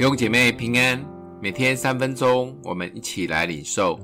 [0.00, 0.98] 弟兄姐妹平安，
[1.42, 4.00] 每天三分钟，我们一起来领受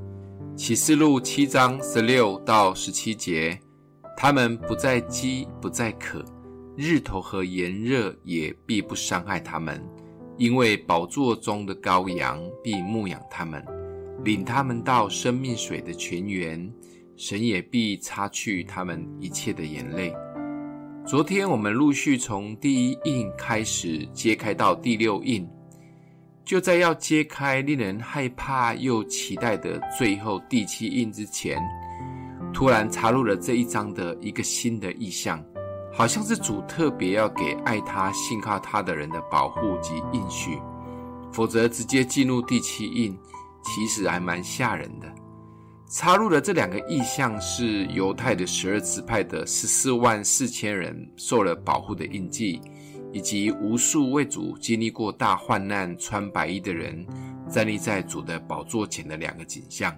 [0.54, 3.58] 启示录七章十六到十七节。
[4.14, 6.22] 他们不再饥，不再渴，
[6.76, 9.82] 日头和炎热也必不伤害他们，
[10.36, 13.64] 因为宝座中的羔羊必牧养他们，
[14.22, 16.70] 领他们到生命水的泉源。
[17.16, 20.14] 神也必擦去他们一切的眼泪。
[21.06, 25.48] 昨天我们陆续从第一印开始揭开到第六印，
[26.46, 31.60] 就在要揭开令人害怕又期待的最后第七印之前，
[32.54, 35.44] 突然插入了这一章的一个新的意象，
[35.92, 40.62] 好像是主特别要给爱他、信靠他的人的保护及应许，
[41.32, 43.18] 否则直接进入第七印，
[43.64, 45.12] 其实还蛮吓人的。
[45.90, 52.60] 插入的这两个意象是犹太的十二支派的十四万四千人受了保护的印记，
[53.12, 57.06] 以及无数为主经历过大患难、穿白衣的人
[57.48, 59.96] 站立在主的宝座前的两个景象。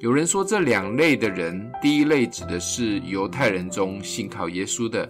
[0.00, 5.08] 有人说，这两类的人，第一类指的是犹太人中信靠耶稣的，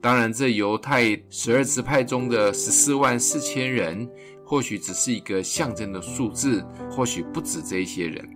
[0.00, 4.06] 当然，这犹太十二支派中的十四万四千人，
[4.44, 8.28] 或许只是一个象征的数字，或许不止这一些人。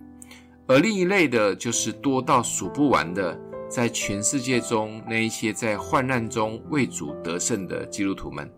[0.65, 3.37] 而另一类的，就是多到数不完的，
[3.71, 8.51] 在全世界中那一些在患难中为主得胜的基督徒们。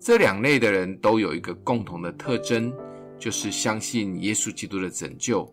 [0.00, 2.72] 这两类的人都有一个共同的特征，
[3.18, 5.46] 就是相信耶稣基督的拯救，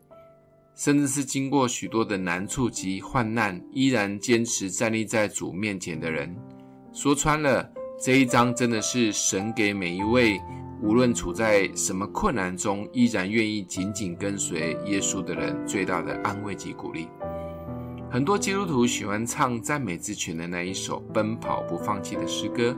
[0.73, 6.33] 甚至是经过许多的难处及患难，依然坚持站立在主面前的人。
[6.93, 7.69] 说穿了，
[8.01, 10.39] 这一章真的是神给每一位。
[10.81, 17.09] 无论处在什么困难中，依然愿意紧紧跟随耶稣的人，最大的安慰及鼓励。
[18.09, 22.73] 很多基督徒喜欢唱赞美之泉的那一首《奔跑不放弃》的诗歌。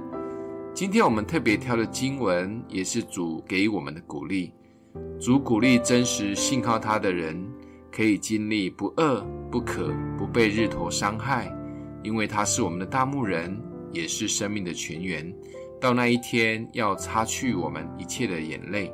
[0.74, 4.52] 今天我们特别挑的经文，也是主给我们的鼓励。
[5.22, 7.48] 主鼓励真实信靠他的人，
[7.92, 11.56] 可以经历不饿、不渴、不被日头伤害，
[12.02, 13.56] 因为他是我们的大牧人，
[13.92, 15.32] 也是生命的泉源。
[15.80, 18.92] 到那一天，要擦去我们一切的眼泪。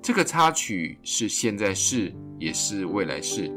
[0.00, 3.52] 这个插曲是现在式，也是未来式。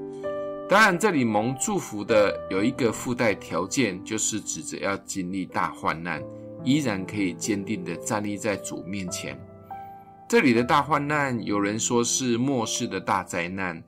[0.71, 6.23] 当然，这里蒙祝福的有一个附带条件，就是指着要经历大患难，
[6.63, 9.37] 依然可以坚定地站立在主面前。
[10.29, 13.83] 这里的大患难，有人说是末世的大灾难，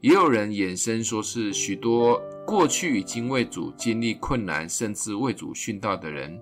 [0.00, 6.40] 也有人衍生说是许多过去已经为主经历困难，甚至为主殉道的人。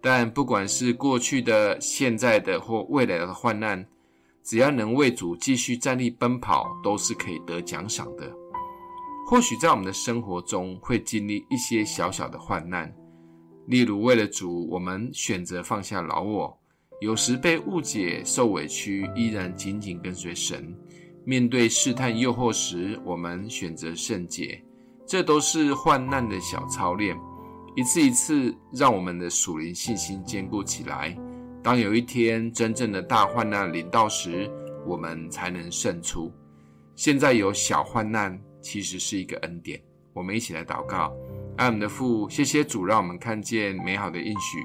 [0.00, 3.84] 但不管是过去的、现在的或未来的患难，
[4.44, 8.32] 只要能为主继续站立奔跑，都是可以得奖赏的。
[9.28, 12.94] 或许在我们的生活中会经历一些小小的患难，
[13.66, 16.56] 例如为了主，我们选择放下老我；
[17.00, 20.62] 有时被误解、受委屈，依然紧紧跟随神；
[21.24, 24.62] 面对试探诱惑时，我们选择圣洁。
[25.04, 27.16] 这都是患难的小操练。
[27.74, 31.18] 一次一次，让我们的属灵信心坚固起来。
[31.64, 34.48] 当有一天真正的大患难临到时，
[34.86, 36.32] 我们才能胜出。
[36.94, 39.80] 现在有小患难，其实是一个恩典。
[40.12, 41.14] 我们一起来祷告：
[41.56, 44.58] 爱我们的父，谢谢主，让我们看见美好的应许。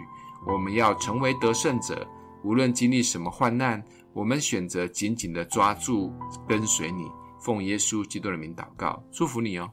[0.48, 2.08] 我们要成为得胜者，
[2.44, 6.12] 无论经历什么患难，我们选择紧紧地抓住，
[6.48, 7.06] 跟随你。
[7.40, 9.70] 奉耶稣基督的名祷告，祝福你哦。